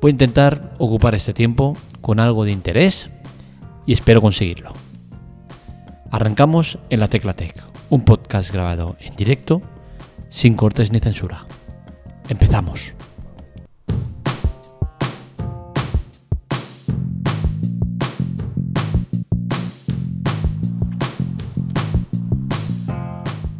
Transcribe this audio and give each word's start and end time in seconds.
Voy 0.00 0.10
a 0.10 0.12
intentar 0.12 0.74
ocupar 0.78 1.16
este 1.16 1.32
tiempo 1.32 1.72
con 2.00 2.20
algo 2.20 2.44
de 2.44 2.52
interés 2.52 3.10
y 3.84 3.92
espero 3.92 4.20
conseguirlo. 4.20 4.72
Arrancamos 6.10 6.78
en 6.88 7.00
la 7.00 7.08
Tecla 7.08 7.32
Tech, 7.32 7.54
un 7.90 8.04
podcast 8.04 8.52
grabado 8.52 8.96
en 9.00 9.16
directo, 9.16 9.60
sin 10.30 10.54
cortes 10.54 10.92
ni 10.92 11.00
censura. 11.00 11.46
Empezamos. 12.28 12.94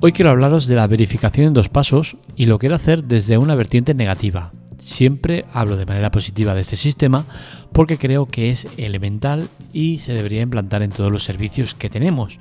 Hoy 0.01 0.13
quiero 0.13 0.31
hablaros 0.31 0.69
de 0.69 0.77
la 0.77 0.87
verificación 0.87 1.49
en 1.49 1.55
dos 1.55 1.69
pasos 1.69 2.17
y 2.37 2.47
lo 2.47 2.61
quiero 2.61 2.77
hacer 2.77 3.03
desde 3.03 3.37
una 3.37 3.57
vertiente 3.57 3.95
negativa, 3.95 4.53
Siempre 4.79 5.45
hablo 5.53 5.77
de 5.77 5.87
manera 5.87 6.11
positiva 6.11 6.55
de 6.55 6.61
este 6.61 6.77
sistema 6.77 7.25
porque 7.73 7.99
creo 7.99 8.27
que 8.27 8.51
es 8.51 8.67
elemental 8.77 9.49
y 9.73 9.99
se 9.99 10.15
debería 10.15 10.43
implantar 10.43 10.83
en 10.83 10.91
todos 10.91 11.13
los 11.13 11.25
servicios 11.25 11.75
que 11.75 11.91
tenemos. 11.91 12.39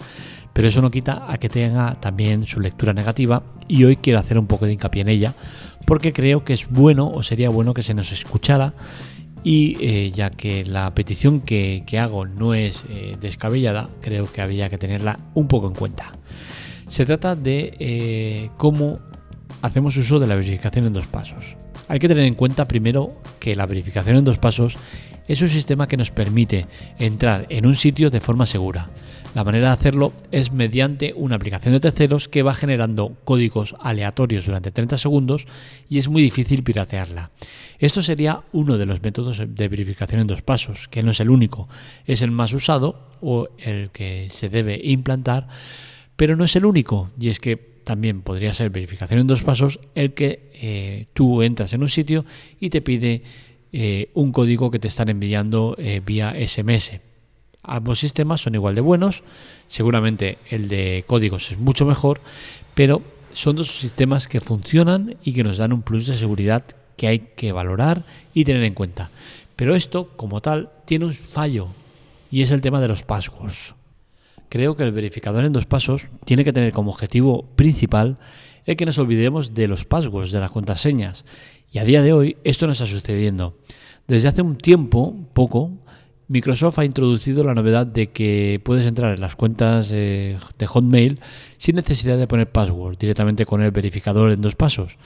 Pero 0.53 0.67
eso 0.67 0.81
no 0.81 0.91
quita 0.91 1.31
a 1.31 1.37
que 1.37 1.49
tenga 1.49 1.99
también 1.99 2.45
su 2.45 2.59
lectura 2.59 2.93
negativa 2.93 3.43
y 3.67 3.83
hoy 3.83 3.97
quiero 3.97 4.19
hacer 4.19 4.37
un 4.39 4.47
poco 4.47 4.65
de 4.65 4.73
hincapié 4.73 5.01
en 5.01 5.09
ella 5.09 5.33
porque 5.85 6.13
creo 6.13 6.43
que 6.43 6.53
es 6.53 6.67
bueno 6.69 7.09
o 7.09 7.23
sería 7.23 7.49
bueno 7.49 7.73
que 7.73 7.83
se 7.83 7.93
nos 7.93 8.11
escuchara 8.11 8.73
y 9.43 9.77
eh, 9.79 10.11
ya 10.11 10.29
que 10.29 10.65
la 10.65 10.93
petición 10.93 11.39
que, 11.39 11.83
hago 11.99 12.25
no 12.25 12.53
es 12.53 12.85
eh, 12.89 13.15
descabellada, 13.21 13.87
creo 14.01 14.25
que 14.25 14.41
había 14.41 14.69
que 14.69 14.77
tenerla 14.77 15.19
un 15.35 15.47
poco 15.47 15.67
en 15.67 15.73
cuenta. 15.75 16.11
Se 16.89 17.05
trata 17.05 17.35
de 17.35 17.75
eh, 17.79 18.49
cómo 18.57 18.99
hacemos 19.61 19.95
uso 19.95 20.19
de 20.19 20.27
la 20.27 20.35
verificación 20.35 20.85
en 20.85 20.93
dos 20.93 21.07
pasos. 21.07 21.55
Hay 21.89 21.99
que 21.99 22.07
tener 22.07 22.25
en 22.25 22.35
cuenta 22.35 22.67
primero 22.67 23.13
que 23.39 23.55
la 23.55 23.65
verificación 23.65 24.17
en 24.17 24.25
dos 24.25 24.37
pasos 24.37 24.77
es 25.27 25.41
un 25.41 25.49
sistema 25.49 25.87
que 25.87 25.97
nos 25.97 26.11
permite 26.11 26.65
entrar 26.99 27.45
en 27.49 27.65
un 27.65 27.75
sitio 27.75 28.09
de 28.09 28.21
forma 28.21 28.45
segura. 28.45 28.87
La 29.35 29.43
manera 29.43 29.67
de 29.67 29.73
hacerlo 29.73 30.13
es 30.31 30.51
mediante 30.51 31.13
una 31.15 31.35
aplicación 31.35 31.73
de 31.73 31.79
terceros 31.79 32.27
que 32.27 32.43
va 32.43 32.53
generando 32.53 33.15
códigos 33.23 33.75
aleatorios 33.79 34.45
durante 34.45 34.71
30 34.71 34.97
segundos 34.97 35.45
y 35.89 35.99
es 35.99 36.07
muy 36.07 36.21
difícil 36.21 36.63
piratearla. 36.63 37.31
Esto 37.77 38.01
sería 38.01 38.41
uno 38.51 38.77
de 38.77 38.85
los 38.85 39.01
métodos 39.01 39.43
de 39.45 39.67
verificación 39.67 40.21
en 40.21 40.27
dos 40.27 40.41
pasos, 40.41 40.87
que 40.87 41.03
no 41.03 41.11
es 41.11 41.19
el 41.19 41.29
único, 41.29 41.69
es 42.05 42.21
el 42.21 42.31
más 42.31 42.53
usado 42.53 42.99
o 43.21 43.49
el 43.59 43.91
que 43.91 44.27
se 44.31 44.49
debe 44.49 44.79
implantar, 44.83 45.47
pero 46.15 46.35
no 46.35 46.45
es 46.45 46.55
el 46.55 46.65
único, 46.65 47.11
y 47.19 47.29
es 47.29 47.39
que 47.39 47.76
también 47.87 48.21
podría 48.21 48.53
ser 48.53 48.69
verificación 48.69 49.21
en 49.21 49.27
dos 49.27 49.43
pasos 49.43 49.79
el 49.95 50.13
que 50.13 50.51
eh, 50.55 51.05
tú 51.13 51.41
entras 51.41 51.71
en 51.71 51.81
un 51.81 51.87
sitio 51.87 52.25
y 52.59 52.69
te 52.69 52.81
pide 52.81 53.23
eh, 53.71 54.11
un 54.13 54.33
código 54.33 54.69
que 54.69 54.77
te 54.77 54.89
están 54.89 55.07
enviando 55.07 55.73
eh, 55.77 56.01
vía 56.05 56.35
SMS. 56.37 56.99
Ambos 57.63 57.99
sistemas 57.99 58.41
son 58.41 58.55
igual 58.55 58.75
de 58.75 58.81
buenos, 58.81 59.23
seguramente 59.69 60.37
el 60.49 60.67
de 60.67 61.05
códigos 61.07 61.49
es 61.49 61.57
mucho 61.57 61.85
mejor, 61.85 62.19
pero 62.75 63.01
son 63.31 63.55
dos 63.55 63.71
sistemas 63.71 64.27
que 64.27 64.41
funcionan 64.41 65.15
y 65.23 65.31
que 65.31 65.45
nos 65.45 65.57
dan 65.57 65.71
un 65.71 65.81
plus 65.81 66.07
de 66.07 66.17
seguridad 66.17 66.65
que 66.97 67.07
hay 67.07 67.19
que 67.37 67.53
valorar 67.53 68.03
y 68.33 68.43
tener 68.43 68.63
en 68.63 68.73
cuenta. 68.73 69.11
Pero 69.55 69.75
esto, 69.75 70.09
como 70.17 70.41
tal, 70.41 70.71
tiene 70.83 71.05
un 71.05 71.13
fallo 71.13 71.69
y 72.29 72.41
es 72.41 72.51
el 72.51 72.59
tema 72.59 72.81
de 72.81 72.89
los 72.89 73.03
passwords. 73.03 73.76
Creo 74.49 74.75
que 74.75 74.83
el 74.83 74.91
verificador 74.91 75.43
en 75.45 75.53
dos 75.53 75.65
pasos 75.65 76.07
tiene 76.25 76.43
que 76.43 76.53
tener 76.53 76.71
como 76.73 76.91
objetivo 76.91 77.45
principal 77.55 78.17
el 78.65 78.75
que 78.75 78.85
nos 78.85 78.99
olvidemos 78.99 79.53
de 79.53 79.67
los 79.67 79.85
passwords, 79.85 80.31
de 80.31 80.39
las 80.39 80.51
contraseñas. 80.51 81.25
Y 81.71 81.79
a 81.79 81.85
día 81.85 82.01
de 82.01 82.13
hoy 82.13 82.37
esto 82.43 82.65
no 82.65 82.73
está 82.73 82.85
sucediendo. 82.85 83.57
Desde 84.07 84.29
hace 84.29 84.41
un 84.41 84.57
tiempo, 84.57 85.15
poco, 85.33 85.71
Microsoft 86.29 86.79
ha 86.79 86.85
introducido 86.85 87.43
la 87.43 87.53
novedad 87.53 87.87
de 87.87 88.07
que 88.07 88.61
puedes 88.63 88.85
entrar 88.85 89.13
en 89.13 89.21
las 89.21 89.35
cuentas 89.35 89.89
de 89.89 90.37
Hotmail 90.65 91.19
sin 91.57 91.75
necesidad 91.75 92.17
de 92.17 92.27
poner 92.27 92.51
password, 92.51 92.97
directamente 92.97 93.45
con 93.45 93.61
el 93.61 93.71
verificador 93.71 94.31
en 94.31 94.41
dos 94.41 94.55
pasos. 94.55 94.97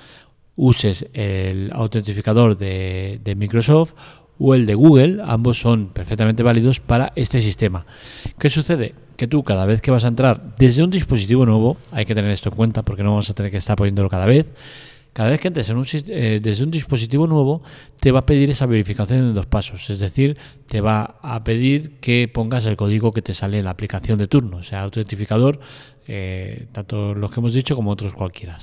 Uses 0.56 1.08
el 1.14 1.72
autentificador 1.74 2.58
de, 2.58 3.20
de 3.24 3.36
Microsoft 3.36 3.94
o 4.42 4.56
el 4.56 4.66
de 4.66 4.74
Google, 4.74 5.22
ambos 5.24 5.60
son 5.60 5.88
perfectamente 5.90 6.42
válidos 6.42 6.80
para 6.80 7.14
este 7.16 7.42
sistema. 7.42 7.86
¿Qué 8.40 8.50
sucede? 8.50 8.96
Que 9.16 9.28
tú 9.28 9.44
cada 9.44 9.66
vez 9.66 9.82
que 9.82 9.92
vas 9.92 10.04
a 10.04 10.08
entrar 10.08 10.56
desde 10.58 10.84
un 10.84 10.90
dispositivo 10.90 11.46
nuevo, 11.46 11.78
hay 11.92 12.06
que 12.06 12.16
tener 12.16 12.32
esto 12.32 12.50
en 12.50 12.56
cuenta 12.56 12.82
porque 12.82 13.04
no 13.04 13.12
vamos 13.12 13.30
a 13.30 13.36
tener 13.36 13.52
que 13.52 13.58
estar 13.58 13.76
poniéndolo 13.76 14.10
cada 14.10 14.26
vez, 14.26 14.48
cada 15.14 15.30
vez 15.30 15.40
que 15.40 15.50
entres 15.50 15.70
en 15.70 15.78
un, 15.78 15.86
eh, 15.94 16.40
desde 16.42 16.64
un 16.64 16.72
dispositivo 16.72 17.28
nuevo, 17.28 17.62
te 18.00 18.12
va 18.12 18.20
a 18.20 18.26
pedir 18.26 18.50
esa 18.50 18.66
verificación 18.66 19.20
en 19.20 19.34
dos 19.34 19.46
pasos. 19.46 19.90
Es 19.90 20.00
decir, 20.00 20.38
te 20.68 20.82
va 20.82 21.20
a 21.22 21.44
pedir 21.44 22.00
que 22.00 22.28
pongas 22.28 22.66
el 22.66 22.78
código 22.78 23.12
que 23.12 23.22
te 23.22 23.34
sale 23.34 23.60
en 23.60 23.66
la 23.66 23.72
aplicación 23.72 24.18
de 24.18 24.28
turno, 24.28 24.58
o 24.58 24.64
sea, 24.64 24.82
autentificador, 24.82 25.60
eh, 26.08 26.68
tanto 26.72 27.14
los 27.14 27.30
que 27.30 27.40
hemos 27.42 27.54
dicho 27.54 27.76
como 27.76 27.92
otros 27.92 28.14
cualquiera. 28.14 28.58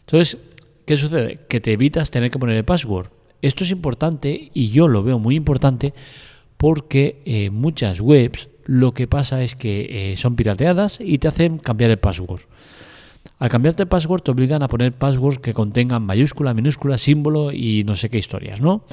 Entonces, 0.00 0.38
¿qué 0.84 0.96
sucede? 0.96 1.40
Que 1.48 1.60
te 1.60 1.72
evitas 1.72 2.10
tener 2.10 2.30
que 2.30 2.38
poner 2.38 2.56
el 2.56 2.64
password. 2.64 3.08
Esto 3.42 3.64
es 3.64 3.70
importante 3.70 4.50
y 4.54 4.70
yo 4.70 4.88
lo 4.88 5.02
veo 5.02 5.18
muy 5.18 5.34
importante 5.34 5.92
porque 6.56 7.22
eh, 7.24 7.50
muchas 7.50 8.00
webs 8.00 8.48
lo 8.64 8.94
que 8.94 9.06
pasa 9.06 9.42
es 9.42 9.54
que 9.54 10.12
eh, 10.12 10.16
son 10.16 10.36
pirateadas 10.36 10.98
y 11.00 11.18
te 11.18 11.28
hacen 11.28 11.58
cambiar 11.58 11.90
el 11.90 11.98
password. 11.98 12.40
Al 13.38 13.50
cambiarte 13.50 13.82
el 13.82 13.88
password 13.88 14.22
te 14.22 14.30
obligan 14.30 14.62
a 14.62 14.68
poner 14.68 14.92
passwords 14.92 15.38
que 15.38 15.52
contengan 15.52 16.02
mayúscula, 16.02 16.54
minúscula, 16.54 16.98
símbolo 16.98 17.52
y 17.52 17.84
no 17.84 17.94
sé 17.94 18.08
qué 18.08 18.18
historias, 18.18 18.60
¿no? 18.60 18.84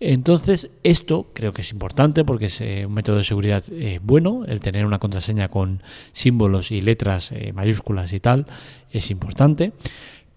Entonces, 0.00 0.70
esto 0.84 1.30
creo 1.34 1.52
que 1.52 1.62
es 1.62 1.72
importante 1.72 2.24
porque 2.24 2.46
es 2.46 2.60
eh, 2.60 2.86
un 2.86 2.94
método 2.94 3.16
de 3.16 3.24
seguridad 3.24 3.64
bueno, 4.02 4.44
el 4.46 4.60
tener 4.60 4.86
una 4.86 5.00
contraseña 5.00 5.48
con 5.48 5.82
símbolos 6.12 6.70
y 6.70 6.80
letras 6.82 7.32
mayúsculas 7.52 8.12
y 8.12 8.20
tal, 8.20 8.46
es 8.92 9.10
importante 9.10 9.72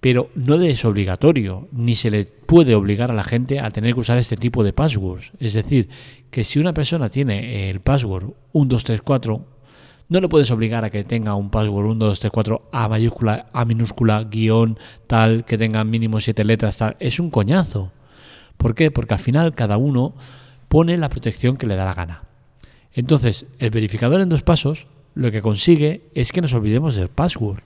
pero 0.01 0.31
no 0.33 0.55
es 0.55 0.83
obligatorio, 0.83 1.69
ni 1.71 1.93
se 1.93 2.09
le 2.09 2.25
puede 2.25 2.73
obligar 2.73 3.11
a 3.11 3.13
la 3.13 3.23
gente 3.23 3.59
a 3.59 3.69
tener 3.69 3.93
que 3.93 3.99
usar 3.99 4.17
este 4.17 4.35
tipo 4.35 4.63
de 4.63 4.73
passwords. 4.73 5.31
Es 5.39 5.53
decir, 5.53 5.89
que 6.31 6.43
si 6.43 6.59
una 6.59 6.73
persona 6.73 7.09
tiene 7.09 7.69
el 7.69 7.81
password 7.81 8.25
1234, 8.53 9.45
no 10.09 10.19
le 10.19 10.27
puedes 10.27 10.49
obligar 10.49 10.83
a 10.83 10.89
que 10.89 11.03
tenga 11.03 11.35
un 11.35 11.51
password 11.51 11.85
1234 11.85 12.69
A 12.71 12.89
mayúscula, 12.89 13.45
A 13.53 13.63
minúscula, 13.63 14.23
guion, 14.23 14.77
tal, 15.05 15.45
que 15.45 15.59
tenga 15.59 15.83
mínimo 15.83 16.19
siete 16.19 16.43
letras, 16.43 16.77
tal. 16.77 16.97
Es 16.99 17.19
un 17.19 17.29
coñazo. 17.29 17.91
¿Por 18.57 18.73
qué? 18.73 18.89
Porque 18.89 19.13
al 19.13 19.19
final 19.19 19.53
cada 19.53 19.77
uno 19.77 20.15
pone 20.67 20.97
la 20.97 21.09
protección 21.09 21.57
que 21.57 21.67
le 21.67 21.75
da 21.75 21.85
la 21.85 21.93
gana. 21.93 22.23
Entonces, 22.91 23.45
el 23.59 23.69
verificador 23.69 24.19
en 24.19 24.29
dos 24.29 24.41
pasos 24.41 24.87
lo 25.13 25.29
que 25.29 25.43
consigue 25.43 26.09
es 26.15 26.31
que 26.31 26.41
nos 26.41 26.53
olvidemos 26.55 26.95
del 26.95 27.09
password. 27.09 27.61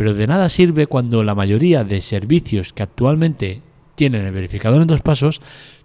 Pero 0.00 0.14
de 0.14 0.26
nada 0.26 0.48
sirve 0.48 0.86
cuando 0.86 1.22
la 1.22 1.34
mayoría 1.34 1.84
de 1.84 2.00
servicios 2.00 2.72
que 2.72 2.82
actualmente 2.82 3.60
tienen 3.96 4.24
el 4.24 4.32
verificador 4.32 4.80
en 4.80 4.88
dos 4.88 5.02
pasos 5.02 5.42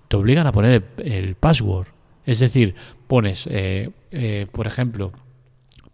te 0.08 0.16
obligan 0.16 0.48
a 0.48 0.54
poner 0.54 0.86
el, 1.00 1.36
password. 1.36 1.88
Es 2.26 2.40
decir, 2.40 2.76
pones, 3.08 3.46
eh, 3.52 3.90
eh, 4.12 4.48
por 4.54 4.68
ejemplo, 4.68 5.12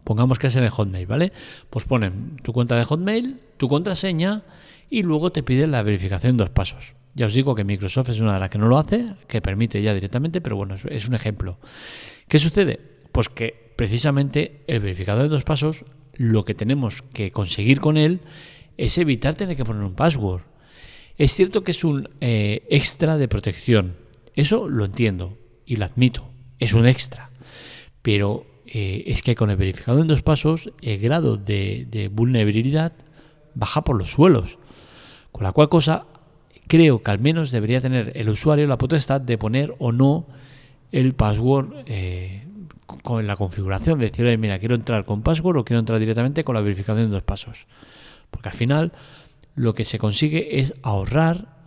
pongamos 0.04 0.38
que 0.38 0.46
es 0.46 0.54
en 0.54 0.62
el 0.62 0.70
Hotmail, 0.70 1.08
¿vale? 1.08 1.32
Pues 1.68 1.84
ponen 1.84 2.36
tu 2.44 2.52
cuenta 2.52 2.76
de 2.76 2.84
Hotmail, 2.84 3.40
tu 3.56 3.66
contraseña 3.66 4.44
y 4.88 5.02
luego 5.02 5.32
te 5.32 5.42
piden 5.42 5.72
la 5.72 5.82
verificación 5.82 6.30
en 6.30 6.36
dos 6.36 6.50
pasos. 6.50 6.94
Ya 7.16 7.26
os 7.26 7.34
digo 7.34 7.56
que 7.56 7.64
Microsoft 7.64 8.10
es 8.10 8.20
una 8.20 8.34
de 8.34 8.38
las 8.38 8.50
que 8.50 8.58
no 8.58 8.68
lo 8.68 8.78
hace, 8.78 9.14
que 9.26 9.42
permite 9.42 9.82
ya 9.82 9.94
directamente, 9.94 10.40
pero 10.40 10.54
bueno, 10.54 10.76
es 10.76 11.08
un 11.08 11.14
ejemplo. 11.16 11.58
¿Qué 12.28 12.38
sucede? 12.38 12.78
Pues 13.10 13.28
que 13.28 13.72
precisamente 13.74 14.62
el 14.68 14.78
verificador 14.78 15.24
de 15.24 15.28
dos 15.28 15.42
pasos 15.42 15.84
lo 16.22 16.44
que 16.44 16.54
tenemos 16.54 17.02
que 17.02 17.32
conseguir 17.32 17.80
con 17.80 17.96
él 17.96 18.20
es 18.76 18.96
evitar 18.96 19.34
tener 19.34 19.56
que 19.56 19.64
poner 19.64 19.82
un 19.82 19.94
password. 19.94 20.42
Es 21.18 21.32
cierto 21.32 21.64
que 21.64 21.72
es 21.72 21.82
un 21.82 22.08
eh, 22.20 22.64
extra 22.70 23.18
de 23.18 23.26
protección, 23.26 23.96
eso 24.34 24.68
lo 24.68 24.84
entiendo 24.84 25.36
y 25.66 25.76
lo 25.76 25.84
admito, 25.84 26.30
es 26.60 26.74
un 26.74 26.86
extra, 26.86 27.30
pero 28.02 28.46
eh, 28.66 29.02
es 29.06 29.22
que 29.22 29.34
con 29.34 29.50
el 29.50 29.56
verificador 29.56 30.00
en 30.00 30.06
dos 30.06 30.22
pasos 30.22 30.70
el 30.80 30.98
grado 31.00 31.36
de, 31.36 31.86
de 31.90 32.06
vulnerabilidad 32.06 32.92
baja 33.54 33.82
por 33.82 33.98
los 33.98 34.12
suelos, 34.12 34.58
con 35.32 35.42
la 35.42 35.52
cual 35.52 35.68
cosa 35.68 36.06
creo 36.68 37.02
que 37.02 37.10
al 37.10 37.18
menos 37.18 37.50
debería 37.50 37.80
tener 37.80 38.12
el 38.14 38.28
usuario 38.28 38.68
la 38.68 38.78
potestad 38.78 39.20
de 39.20 39.38
poner 39.38 39.74
o 39.78 39.90
no 39.90 40.28
el 40.92 41.14
password 41.14 41.82
eh, 41.86 42.46
con 42.86 43.26
la 43.26 43.36
configuración 43.36 43.98
de 43.98 44.10
decir, 44.10 44.38
mira, 44.38 44.58
quiero 44.58 44.74
entrar 44.74 45.04
con 45.04 45.22
password 45.22 45.58
o 45.58 45.64
quiero 45.64 45.80
entrar 45.80 45.98
directamente 45.98 46.44
con 46.44 46.54
la 46.54 46.60
verificación 46.60 47.06
de 47.06 47.14
dos 47.14 47.22
pasos. 47.22 47.66
Porque 48.30 48.48
al 48.48 48.54
final 48.54 48.92
lo 49.54 49.74
que 49.74 49.84
se 49.84 49.98
consigue 49.98 50.60
es 50.60 50.74
ahorrar 50.82 51.62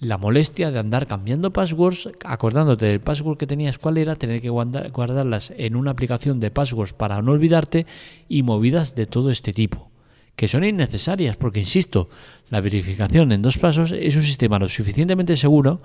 la 0.00 0.16
molestia 0.16 0.70
de 0.70 0.78
andar 0.78 1.06
cambiando 1.06 1.52
passwords, 1.52 2.08
acordándote 2.24 2.86
del 2.86 3.00
password 3.00 3.36
que 3.36 3.46
tenías 3.46 3.78
cuál 3.78 3.98
era, 3.98 4.16
tener 4.16 4.40
que 4.40 4.48
guardarlas 4.48 5.52
en 5.56 5.74
una 5.74 5.90
aplicación 5.90 6.38
de 6.38 6.50
passwords 6.50 6.92
para 6.92 7.20
no 7.20 7.32
olvidarte 7.32 7.86
y 8.28 8.42
movidas 8.42 8.94
de 8.94 9.06
todo 9.06 9.30
este 9.30 9.52
tipo, 9.52 9.90
que 10.36 10.46
son 10.46 10.62
innecesarias 10.62 11.36
porque, 11.36 11.60
insisto, 11.60 12.08
la 12.48 12.60
verificación 12.60 13.32
en 13.32 13.42
dos 13.42 13.58
pasos 13.58 13.90
es 13.90 14.14
un 14.14 14.22
sistema 14.22 14.58
lo 14.58 14.68
suficientemente 14.68 15.36
seguro 15.36 15.80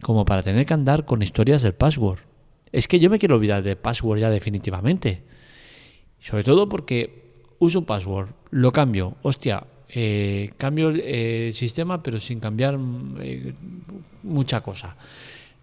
como 0.00 0.24
para 0.24 0.42
tener 0.42 0.64
que 0.64 0.74
andar 0.74 1.04
con 1.04 1.22
historias 1.22 1.62
del 1.62 1.74
password. 1.74 2.20
Es 2.76 2.88
que 2.88 3.00
yo 3.00 3.08
me 3.08 3.18
quiero 3.18 3.36
olvidar 3.36 3.62
de 3.62 3.74
password 3.74 4.18
ya 4.18 4.28
definitivamente. 4.28 5.22
Sobre 6.20 6.44
todo 6.44 6.68
porque 6.68 7.46
uso 7.58 7.78
un 7.78 7.86
password, 7.86 8.28
lo 8.50 8.70
cambio, 8.70 9.16
hostia, 9.22 9.64
eh, 9.88 10.50
cambio 10.58 10.90
eh, 10.90 11.46
el 11.46 11.54
sistema 11.54 12.02
pero 12.02 12.20
sin 12.20 12.38
cambiar 12.38 12.78
eh, 13.20 13.54
mucha 14.24 14.60
cosa. 14.60 14.94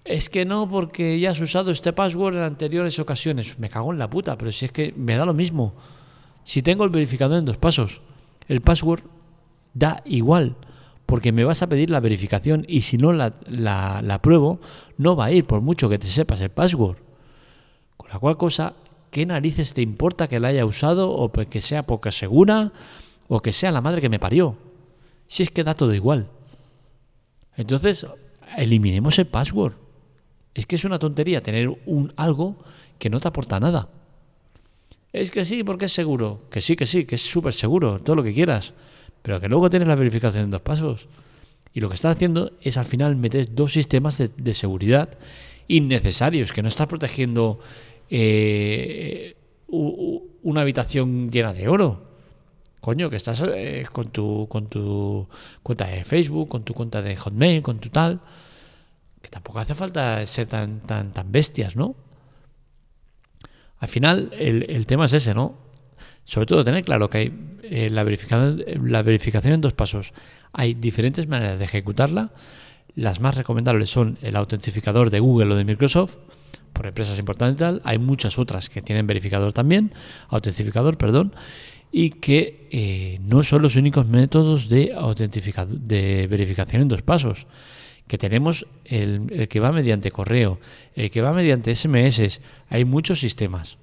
Es 0.03 0.27
que 0.27 0.43
no, 0.43 0.67
porque 0.67 1.19
ya 1.19 1.29
has 1.29 1.39
usado 1.39 1.69
este 1.69 1.93
password 1.93 2.37
en 2.37 2.41
anteriores 2.41 2.97
ocasiones. 2.97 3.59
Me 3.59 3.69
cago 3.69 3.93
en 3.93 3.99
la 3.99 4.09
puta, 4.09 4.35
pero 4.35 4.51
si 4.51 4.65
es 4.65 4.71
que 4.71 4.91
me 4.97 5.15
da 5.15 5.27
lo 5.27 5.35
mismo. 5.35 5.75
Si 6.43 6.63
tengo 6.63 6.83
el 6.83 6.89
verificador 6.89 7.37
en 7.37 7.45
dos 7.45 7.57
pasos, 7.57 8.01
el 8.47 8.61
password 8.61 9.03
da 9.75 10.01
igual, 10.05 10.55
porque 11.13 11.31
me 11.31 11.43
vas 11.43 11.61
a 11.61 11.69
pedir 11.69 11.91
la 11.91 11.99
verificación 11.99 12.65
y 12.67 12.81
si 12.81 12.97
no 12.97 13.13
la, 13.13 13.35
la, 13.45 14.19
pruebo, 14.23 14.59
no 14.97 15.15
va 15.15 15.25
a 15.25 15.31
ir 15.31 15.45
por 15.45 15.61
mucho 15.61 15.87
que 15.87 15.99
te 15.99 16.07
sepas 16.07 16.41
el 16.41 16.49
password. 16.49 16.97
Con 17.97 18.09
la 18.09 18.17
cual 18.17 18.35
cosa, 18.35 18.73
¿qué 19.11 19.23
narices 19.23 19.75
te 19.75 19.83
importa 19.83 20.27
que 20.27 20.39
la 20.39 20.47
haya 20.47 20.65
usado 20.65 21.11
o 21.11 21.31
que 21.31 21.61
sea 21.61 21.83
poca 21.83 22.09
segura? 22.09 22.71
o 23.27 23.41
que 23.41 23.53
sea 23.53 23.71
la 23.71 23.81
madre 23.81 24.01
que 24.01 24.09
me 24.09 24.19
parió. 24.19 24.55
Si 25.27 25.43
es 25.43 25.51
que 25.51 25.63
da 25.63 25.75
todo 25.75 25.93
igual. 25.93 26.29
Entonces, 27.55 28.07
eliminemos 28.57 29.19
el 29.19 29.27
password. 29.27 29.73
Es 30.55 30.65
que 30.65 30.77
es 30.77 30.83
una 30.83 30.97
tontería 30.97 31.41
tener 31.41 31.69
un 31.85 32.11
algo 32.15 32.57
que 32.97 33.11
no 33.11 33.19
te 33.19 33.27
aporta 33.27 33.59
nada. 33.59 33.89
Es 35.11 35.29
que 35.29 35.45
sí, 35.45 35.63
porque 35.63 35.85
es 35.85 35.93
seguro. 35.93 36.41
Que 36.49 36.59
sí, 36.59 36.75
que 36.75 36.87
sí, 36.87 37.05
que 37.05 37.15
es 37.15 37.21
súper 37.21 37.53
seguro, 37.53 37.99
todo 37.99 38.15
lo 38.15 38.23
que 38.23 38.33
quieras. 38.33 38.73
Pero 39.23 39.41
que 39.41 39.49
luego 39.49 39.69
tienes 39.69 39.87
la 39.87 39.95
verificación 39.95 40.43
en 40.43 40.51
dos 40.51 40.61
pasos. 40.61 41.07
Y 41.73 41.81
lo 41.81 41.89
que 41.89 41.95
estás 41.95 42.15
haciendo 42.15 42.51
es 42.61 42.77
al 42.77 42.85
final 42.85 43.15
meter 43.15 43.55
dos 43.55 43.73
sistemas 43.73 44.19
de, 44.19 44.53
seguridad 44.53 45.09
innecesarios, 45.67 46.51
que 46.51 46.61
no 46.61 46.67
estás 46.67 46.85
protegiendo 46.85 47.59
eh, 48.09 49.35
una 49.67 50.61
habitación 50.61 51.31
llena 51.31 51.53
de 51.53 51.67
oro. 51.67 52.13
Coño, 52.79 53.09
que 53.09 53.15
estás 53.15 53.41
eh, 53.47 53.87
con, 53.91 54.11
tu, 54.11 54.45
con 54.49 54.67
tu 54.67 55.27
cuenta 55.63 55.87
de 55.87 56.03
Facebook, 56.03 56.49
con 56.49 56.63
tu 56.63 56.73
cuenta 56.73 57.01
de 57.01 57.15
Hotmail, 57.15 57.63
con 57.63 57.79
tu 57.79 57.89
tal. 57.89 58.19
Que 59.21 59.29
tampoco 59.29 59.59
hace 59.59 59.73
falta 59.73 60.23
ser 60.27 60.47
tan, 60.47 60.81
tan, 60.81 61.13
tan 61.13 61.31
bestias, 61.31 61.75
¿no? 61.75 61.95
Al 63.83 63.89
final, 63.89 64.31
el, 64.37 64.85
tema 64.85 65.07
es 65.07 65.13
ese, 65.13 65.33
¿no? 65.33 65.55
Sobre 66.25 66.45
todo 66.45 66.63
tener 66.63 66.83
claro 66.83 67.09
que 67.09 67.17
hay 67.17 67.33
eh, 67.63 67.89
la, 67.89 68.03
verificación, 68.03 68.63
la 68.85 69.01
verificación 69.01 69.53
en 69.53 69.61
dos 69.61 69.73
pasos. 69.73 70.13
Hay 70.51 70.73
diferentes 70.73 71.27
maneras 71.27 71.59
de 71.59 71.65
ejecutarla. 71.65 72.31
Las 72.95 73.19
más 73.19 73.35
recomendables 73.35 73.89
son 73.89 74.17
el 74.21 74.35
autentificador 74.35 75.09
de 75.09 75.19
Google 75.19 75.53
o 75.53 75.57
de 75.57 75.65
Microsoft, 75.65 76.17
por 76.71 76.87
empresas 76.87 77.19
importantes 77.19 77.55
y 77.55 77.59
tal. 77.59 77.81
Hay 77.83 77.97
muchas 77.97 78.37
otras 78.39 78.69
que 78.69 78.81
tienen 78.81 79.07
verificador 79.07 79.53
también, 79.53 79.93
autentificador, 80.29 80.97
perdón 80.97 81.33
y 81.95 82.09
que 82.09 82.67
eh, 82.71 83.19
no 83.21 83.43
son 83.43 83.61
los 83.61 83.75
únicos 83.75 84.07
métodos 84.07 84.67
de, 84.67 84.95
de 85.69 86.27
verificación 86.27 86.81
en 86.81 86.87
dos 86.87 87.03
pasos. 87.03 87.45
Que 88.07 88.17
tenemos 88.17 88.65
el, 88.83 89.47
que 89.47 89.59
va 89.59 89.71
mediante 89.71 90.11
correo, 90.11 90.59
el 90.95 91.11
que 91.11 91.21
va 91.21 91.33
mediante 91.33 91.73
SMS. 91.73 92.41
Hay 92.67 92.83
muchos 92.83 93.19
sistemas, 93.19 93.77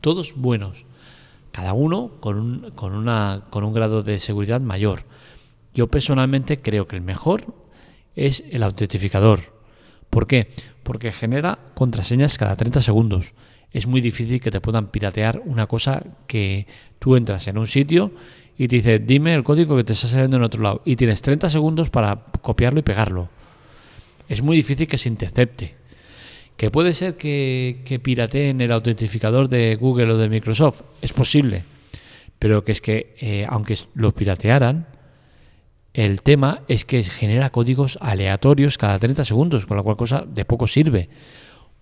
todos 0.00 0.34
buenos, 0.36 0.86
cada 1.52 1.72
uno 1.72 2.12
con 2.20 2.38
un, 2.38 2.70
con, 2.72 2.94
una, 2.94 3.44
con 3.50 3.64
un 3.64 3.72
grado 3.72 4.02
de 4.02 4.18
seguridad 4.18 4.60
mayor. 4.60 5.04
Yo 5.74 5.88
personalmente 5.88 6.60
creo 6.60 6.86
que 6.86 6.96
el 6.96 7.02
mejor 7.02 7.44
es 8.16 8.42
el 8.50 8.62
autentificador. 8.62 9.40
¿Por 10.10 10.26
qué? 10.26 10.48
Porque 10.82 11.12
genera 11.12 11.58
contraseñas 11.74 12.38
cada 12.38 12.56
30 12.56 12.80
segundos 12.80 13.32
es 13.72 13.86
muy 13.86 14.00
difícil 14.00 14.40
que 14.40 14.50
te 14.50 14.60
puedan 14.60 14.88
piratear 14.88 15.40
una 15.44 15.66
cosa 15.66 16.02
que 16.26 16.66
tú 16.98 17.16
entras 17.16 17.46
en 17.48 17.58
un 17.58 17.66
sitio 17.66 18.12
y 18.58 18.68
te 18.68 18.76
dice, 18.76 18.98
dime 18.98 19.34
el 19.34 19.44
código 19.44 19.76
que 19.76 19.84
te 19.84 19.92
está 19.92 20.08
saliendo 20.08 20.36
en 20.36 20.42
otro 20.42 20.62
lado. 20.62 20.82
Y 20.84 20.96
tienes 20.96 21.22
30 21.22 21.48
segundos 21.48 21.88
para 21.88 22.24
copiarlo 22.42 22.80
y 22.80 22.82
pegarlo. 22.82 23.28
Es 24.28 24.42
muy 24.42 24.56
difícil 24.56 24.86
que 24.86 24.98
se 24.98 25.08
intercepte. 25.08 25.76
¿Que 26.60 26.70
puede 26.70 26.92
ser 26.92 27.16
que, 27.16 28.00
pirateen 28.02 28.60
el 28.60 28.70
autentificador 28.70 29.48
de 29.48 29.76
Google 29.76 30.12
o 30.12 30.18
de 30.18 30.28
Microsoft? 30.28 30.82
Es 31.00 31.10
posible. 31.10 31.64
Pero 32.38 32.64
que 32.64 32.72
es 32.72 32.82
que, 32.82 33.16
eh, 33.18 33.46
aunque 33.48 33.78
lo 33.94 34.12
piratearan, 34.12 34.86
el 35.94 36.20
tema 36.20 36.60
es 36.68 36.84
que 36.84 37.02
genera 37.02 37.48
códigos 37.48 37.96
aleatorios 38.02 38.76
cada 38.76 38.98
30 38.98 39.24
segundos, 39.24 39.64
con 39.64 39.78
la 39.78 39.82
cual 39.82 39.96
cosa 39.96 40.26
de 40.28 40.44
poco 40.44 40.66
sirve 40.66 41.08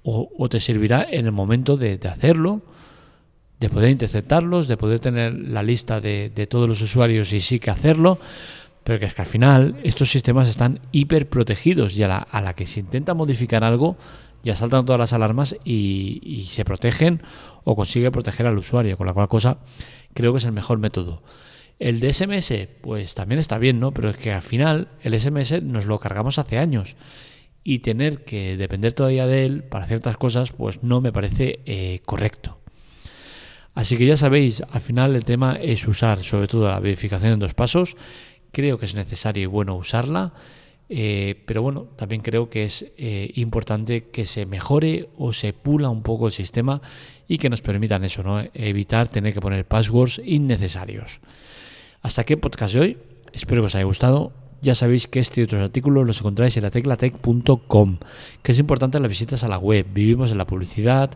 o, 0.05 0.49
te 0.49 0.61
servirá 0.61 1.05
en 1.11 1.27
el 1.27 1.33
momento 1.33 1.77
de, 1.77 1.99
hacerlo, 2.05 2.63
de 3.59 3.71
poder 3.71 3.91
interceptarlos, 3.91 4.69
de 4.69 4.77
poder 4.77 5.01
tener 5.01 5.35
la 5.35 5.65
lista 5.65 6.01
de, 6.01 6.47
todos 6.49 6.69
los 6.69 6.81
usuarios 6.83 7.33
y 7.33 7.41
sí 7.41 7.59
que 7.59 7.73
hacerlo, 7.73 8.21
pero 8.85 9.01
que 9.01 9.07
es 9.07 9.15
que 9.15 9.23
al 9.23 9.27
final 9.27 9.75
estos 9.83 10.09
sistemas 10.09 10.47
están 10.47 10.79
hiper 10.93 11.29
protegidos 11.29 11.99
y 11.99 12.05
a 12.05 12.25
la, 12.33 12.55
que 12.55 12.65
se 12.65 12.79
intenta 12.79 13.13
modificar 13.13 13.65
algo 13.65 13.97
ya 14.43 14.55
saltan 14.55 14.85
todas 14.85 14.99
las 14.99 15.12
alarmas 15.12 15.56
y, 15.64 16.46
se 16.50 16.64
protegen 16.64 17.23
o 17.64 17.76
consigue 17.76 18.11
proteger 18.11 18.46
al 18.46 18.58
usuario, 18.58 18.96
con 18.96 19.06
la 19.06 19.12
cual 19.12 19.29
cosa 19.29 19.58
creo 20.14 20.32
que 20.32 20.38
es 20.38 20.44
el 20.44 20.52
mejor 20.52 20.79
método. 20.79 21.23
El 21.79 22.00
de 22.00 22.12
SMS, 22.12 22.52
pues 22.81 23.14
también 23.14 23.38
está 23.38 23.58
bien, 23.58 23.79
¿no? 23.79 23.93
Pero 23.93 24.11
es 24.11 24.16
que 24.16 24.33
al 24.33 24.42
final 24.42 24.88
el 25.02 25.18
SMS 25.18 25.62
nos 25.62 25.87
lo 25.87 25.99
cargamos 25.99 26.38
hace 26.38 26.59
años 26.59 26.97
y 27.62 27.80
tener 27.80 28.25
que 28.25 28.57
depender 28.57 28.95
todavía 28.95 29.26
de 29.26 29.45
él 29.45 29.62
para 29.62 29.87
ciertas 29.87 30.16
cosas, 30.16 30.52
pues 30.52 30.83
no 30.83 31.00
me 31.00 31.12
parece 31.12 31.61
eh, 31.66 32.00
correcto. 32.04 32.59
Así 33.75 33.97
que 33.97 34.07
ya 34.07 34.16
sabéis, 34.16 34.62
al 34.71 34.80
final 34.80 35.14
el 35.14 35.25
tema 35.25 35.54
es 35.54 35.87
usar 35.87 36.25
sobre 36.25 36.49
todo 36.49 36.68
la 36.68 36.80
verificación 36.80 37.35
en 37.35 37.38
dos 37.38 37.54
pasos. 37.54 37.97
Creo 38.50 38.76
que 38.78 38.87
es 38.87 38.95
necesario 38.95 39.45
y 39.45 39.47
bueno 39.47 39.76
usarla, 39.76 40.33
eh, 40.88 41.42
pero 41.47 41.62
bueno, 41.62 41.88
también 41.97 42.23
creo 42.23 42.49
que 42.49 42.64
es 42.64 42.87
eh, 42.97 43.30
importante 43.35 44.04
que 44.04 44.25
se 44.25 44.47
mejore 44.47 45.09
o 45.18 45.33
se 45.33 45.52
pula 45.52 45.90
un 45.90 46.02
poco 46.02 46.26
el 46.26 46.33
sistema 46.33 46.80
y 47.26 47.38
que 47.38 47.50
nos 47.50 47.61
permitan 47.61 48.04
eso, 48.04 48.23
¿no? 48.23 48.42
Evitar 48.54 49.09
tener 49.09 49.35
que 49.35 49.40
poner 49.40 49.66
passwords 49.66 50.21
innecesarios. 50.25 51.21
Hasta 52.00 52.23
aquí 52.23 52.35
el 52.35 52.40
podcast 52.40 52.75
de 52.75 52.80
hoy. 52.80 52.99
Espero 53.33 53.62
que 53.62 53.66
os 53.66 53.75
haya 53.75 53.85
gustado. 53.85 54.33
Ya 54.61 54.75
sabéis 54.75 55.07
que 55.07 55.21
este 55.21 55.41
y 55.41 55.45
otros 55.45 55.62
artículos 55.62 56.07
los 56.07 56.19
encontráis 56.21 56.57
en 56.57 56.65
la 56.65 56.71
teclatec.com, 56.71 57.99
que 58.43 58.53
es 58.53 58.59
importante 58.59 58.99
las 58.99 59.09
visitas 59.09 59.45
a 59.45 59.49
la 59.49 59.59
web. 59.59 59.87
Vivimos 59.93 60.33
en 60.33 60.38
la 60.38 60.47
publicidad 60.47 61.12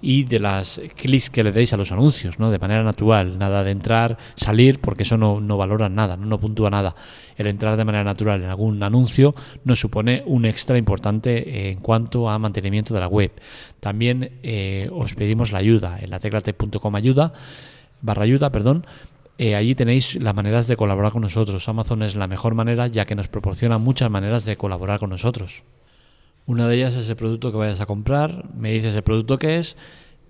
y 0.00 0.24
de 0.24 0.38
las 0.38 0.80
clics 0.94 1.30
que 1.30 1.42
le 1.42 1.52
deis 1.52 1.72
a 1.72 1.76
los 1.76 1.92
anuncios, 1.92 2.38
¿no? 2.38 2.50
De 2.50 2.58
manera 2.58 2.82
natural, 2.82 3.38
nada 3.38 3.64
de 3.64 3.70
entrar, 3.70 4.16
salir, 4.34 4.80
porque 4.80 5.02
eso 5.02 5.18
no, 5.18 5.40
no 5.40 5.56
valora 5.56 5.88
nada, 5.88 6.16
no, 6.16 6.38
puntúa 6.38 6.70
nada. 6.70 6.94
El 7.36 7.48
entrar 7.48 7.76
de 7.76 7.84
manera 7.84 8.04
natural 8.04 8.42
en 8.42 8.48
algún 8.48 8.82
anuncio 8.82 9.34
nos 9.64 9.78
supone 9.78 10.22
un 10.26 10.44
extra 10.44 10.78
importante 10.78 11.70
en 11.70 11.80
cuanto 11.80 12.30
a 12.30 12.38
mantenimiento 12.38 12.94
de 12.94 13.00
la 13.00 13.08
web. 13.08 13.32
También 13.80 14.38
eh, 14.42 14.88
os 14.92 15.14
pedimos 15.14 15.52
la 15.52 15.58
ayuda 15.58 15.98
en 16.00 16.10
la 16.10 16.18
teclatec.com 16.18 16.94
ayuda 16.94 17.32
barra 18.02 18.24
ayuda, 18.24 18.50
perdón, 18.50 18.86
eh, 19.38 19.54
allí 19.54 19.74
tenéis 19.74 20.14
las 20.16 20.34
maneras 20.34 20.66
de 20.66 20.76
colaborar 20.76 21.12
con 21.12 21.22
nosotros. 21.22 21.68
Amazon 21.68 22.02
es 22.02 22.16
la 22.16 22.26
mejor 22.26 22.54
manera 22.54 22.86
ya 22.86 23.04
que 23.04 23.14
nos 23.14 23.28
proporciona 23.28 23.78
muchas 23.78 24.10
maneras 24.10 24.44
de 24.44 24.56
colaborar 24.56 24.98
con 24.98 25.10
nosotros. 25.10 25.62
Una 26.46 26.68
de 26.68 26.76
ellas 26.76 26.94
es 26.94 27.08
el 27.10 27.16
producto 27.16 27.50
que 27.50 27.58
vayas 27.58 27.80
a 27.80 27.86
comprar, 27.86 28.44
me 28.54 28.72
dices 28.72 28.94
el 28.94 29.02
producto 29.02 29.38
que 29.38 29.58
es, 29.58 29.76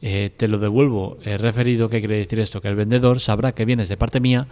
eh, 0.02 0.30
te 0.36 0.48
lo 0.48 0.58
devuelvo. 0.58 1.18
He 1.24 1.36
referido 1.38 1.88
qué 1.88 2.00
quiere 2.00 2.16
decir 2.16 2.40
esto, 2.40 2.60
que 2.60 2.68
el 2.68 2.74
vendedor 2.74 3.20
sabrá 3.20 3.52
que 3.52 3.64
vienes 3.64 3.88
de 3.88 3.96
parte 3.96 4.18
mía 4.18 4.48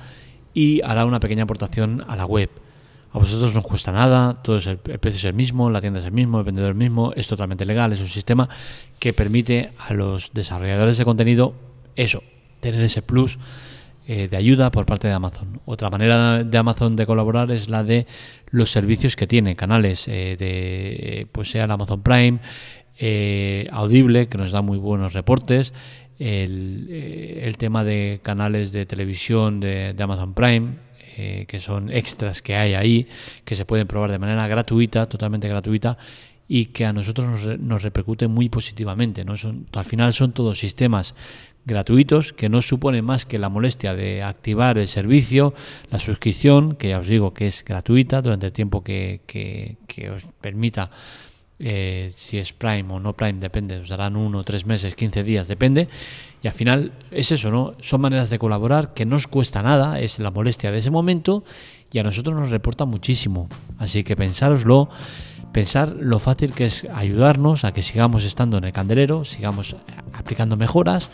y 0.52 0.82
hará 0.82 1.04
una 1.04 1.20
pequeña 1.20 1.44
aportación 1.44 2.04
a 2.06 2.14
la 2.14 2.26
web. 2.26 2.50
A 3.12 3.18
vosotros 3.18 3.54
no 3.54 3.60
os 3.60 3.66
cuesta 3.66 3.92
nada, 3.92 4.42
todo 4.42 4.56
el, 4.56 4.68
el, 4.68 4.98
precio 4.98 5.18
es 5.18 5.24
el 5.24 5.34
mismo, 5.34 5.70
la 5.70 5.80
tienda 5.80 6.00
es 6.00 6.04
el 6.04 6.12
mismo, 6.12 6.38
el 6.38 6.44
vendedor 6.44 6.70
es 6.70 6.74
el 6.74 6.78
mismo, 6.78 7.12
es 7.14 7.26
totalmente 7.26 7.64
legal, 7.64 7.92
es 7.92 8.00
un 8.00 8.08
sistema 8.08 8.48
que 8.98 9.12
permite 9.12 9.72
a 9.78 9.94
los 9.94 10.32
desarrolladores 10.32 10.98
de 10.98 11.04
contenido 11.04 11.54
eso, 11.96 12.22
tener 12.60 12.82
ese 12.82 13.02
plus 13.02 13.38
eh, 14.06 14.28
de 14.28 14.36
ayuda 14.36 14.70
por 14.70 14.86
parte 14.86 15.08
de 15.08 15.14
Amazon. 15.14 15.60
Otra 15.64 15.90
manera 15.90 16.44
de 16.44 16.58
Amazon 16.58 16.96
de 16.96 17.06
colaborar 17.06 17.50
es 17.50 17.68
la 17.68 17.84
de 17.84 18.06
los 18.50 18.70
servicios 18.70 19.16
que 19.16 19.26
tiene, 19.26 19.56
canales 19.56 20.06
eh, 20.08 20.36
de, 20.38 21.26
pues 21.32 21.50
sea 21.50 21.64
el 21.64 21.70
Amazon 21.70 22.02
Prime, 22.02 22.38
eh, 22.98 23.66
Audible, 23.72 24.28
que 24.28 24.38
nos 24.38 24.52
da 24.52 24.62
muy 24.62 24.78
buenos 24.78 25.12
reportes, 25.14 25.72
el, 26.18 26.86
eh, 26.90 27.52
tema 27.58 27.84
de 27.84 28.20
canales 28.22 28.72
de 28.72 28.86
televisión 28.86 29.60
de, 29.60 29.94
Amazon 29.98 30.34
Prime, 30.34 30.74
eh, 31.16 31.44
que 31.48 31.60
son 31.60 31.90
extras 31.90 32.42
que 32.42 32.54
hay 32.56 32.74
ahí, 32.74 33.08
que 33.44 33.56
se 33.56 33.64
pueden 33.64 33.86
probar 33.86 34.10
de 34.10 34.18
manera 34.18 34.46
gratuita, 34.46 35.06
totalmente 35.06 35.48
gratuita, 35.48 35.96
y 36.48 36.66
que 36.66 36.84
a 36.84 36.92
nosotros 36.92 37.26
nos, 37.26 37.58
nos 37.60 37.82
repercute 37.82 38.28
muy 38.28 38.48
positivamente. 38.48 39.24
¿no? 39.24 39.36
Son, 39.36 39.66
al 39.72 39.84
final 39.84 40.12
son 40.12 40.32
todos 40.32 40.58
sistemas 40.58 41.14
gratuitos 41.64 42.32
que 42.32 42.48
no 42.48 42.60
suponen 42.60 43.04
más 43.04 43.24
que 43.24 43.38
la 43.38 43.48
molestia 43.48 43.94
de 43.94 44.22
activar 44.22 44.78
el 44.78 44.88
servicio, 44.88 45.54
la 45.90 45.98
suscripción, 45.98 46.76
que 46.76 46.90
ya 46.90 46.98
os 46.98 47.06
digo 47.06 47.32
que 47.32 47.46
es 47.46 47.64
gratuita 47.64 48.20
durante 48.20 48.46
el 48.46 48.52
tiempo 48.52 48.84
que, 48.84 49.20
que, 49.26 50.10
os 50.10 50.24
permita, 50.40 50.90
eh, 51.58 52.10
si 52.14 52.38
es 52.38 52.52
Prime 52.52 52.92
o 52.92 53.00
no 53.00 53.14
Prime, 53.14 53.40
depende, 53.40 53.78
os 53.78 53.88
darán 53.88 54.16
uno, 54.16 54.44
tres 54.44 54.66
meses, 54.66 54.94
15 54.94 55.22
días, 55.22 55.48
depende. 55.48 55.88
Y 56.42 56.48
al 56.48 56.52
final 56.52 56.92
es 57.10 57.32
eso, 57.32 57.50
¿no? 57.50 57.74
Son 57.80 58.02
maneras 58.02 58.28
de 58.28 58.38
colaborar 58.38 58.92
que 58.92 59.06
no 59.06 59.16
os 59.16 59.26
cuesta 59.26 59.62
nada, 59.62 60.00
es 60.00 60.18
la 60.18 60.30
molestia 60.30 60.70
de 60.70 60.78
ese 60.78 60.90
momento 60.90 61.44
y 61.90 61.98
a 61.98 62.02
nosotros 62.02 62.36
nos 62.36 62.50
reporta 62.50 62.84
muchísimo. 62.84 63.48
Así 63.78 64.04
que 64.04 64.14
pensároslo 64.14 64.90
pensar 65.54 65.88
lo 66.00 66.18
fácil 66.18 66.52
que 66.52 66.66
es 66.66 66.84
ayudarnos 66.92 67.64
a 67.64 67.72
que 67.72 67.80
sigamos 67.80 68.24
estando 68.24 68.58
en 68.58 68.64
el 68.64 68.72
candelero, 68.72 69.24
sigamos 69.24 69.76
aplicando 70.12 70.56
mejoras 70.56 71.08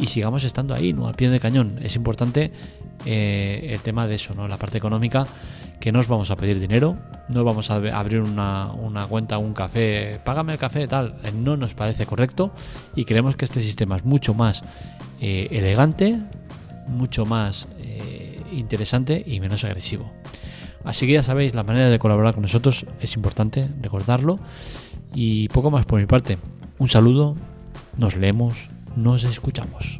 y 0.00 0.08
sigamos 0.08 0.42
estando 0.42 0.74
ahí, 0.74 0.92
¿no? 0.92 1.06
Al 1.06 1.14
pie 1.14 1.30
de 1.30 1.38
cañón. 1.38 1.72
Es 1.80 1.94
importante 1.94 2.50
eh, 3.06 3.70
el 3.72 3.80
tema 3.80 4.08
de 4.08 4.16
eso, 4.16 4.34
¿no? 4.34 4.48
La 4.48 4.56
parte 4.56 4.78
económica, 4.78 5.24
que 5.78 5.92
no 5.92 6.00
os 6.00 6.08
vamos 6.08 6.32
a 6.32 6.36
pedir 6.36 6.58
dinero, 6.58 6.96
no 7.28 7.44
vamos 7.44 7.70
a 7.70 7.76
abrir 7.76 8.20
una, 8.20 8.74
cuenta, 9.08 9.38
un 9.38 9.54
café, 9.54 10.18
págame 10.24 10.54
el 10.54 10.58
café, 10.58 10.88
tal. 10.88 11.14
Eh, 11.22 11.30
no 11.30 11.56
nos 11.56 11.74
parece 11.74 12.04
correcto 12.04 12.50
y 12.96 13.04
creemos 13.04 13.36
que 13.36 13.44
este 13.44 13.62
sistema 13.62 13.96
es 13.96 14.04
mucho 14.04 14.34
más 14.34 14.62
eh, 15.20 15.46
elegante, 15.52 16.18
mucho 16.88 17.24
más 17.24 17.68
interesante 18.50 19.22
y 19.24 19.38
menos 19.40 19.62
agresivo. 19.62 20.10
Así 20.84 21.06
que 21.06 21.12
ya 21.12 21.22
sabéis, 21.22 21.54
la 21.54 21.64
manera 21.64 21.88
de 21.88 21.98
colaborar 21.98 22.34
con 22.34 22.42
nosotros 22.42 22.86
es 23.00 23.16
importante 23.16 23.68
recordarlo. 23.80 24.38
Y 25.14 25.48
poco 25.48 25.70
más 25.70 25.86
por 25.86 26.00
mi 26.00 26.06
parte. 26.06 26.38
Un 26.78 26.88
saludo, 26.88 27.34
nos 27.96 28.16
leemos 28.16 28.78
nos 28.98 29.24
escuchamos. 29.24 29.98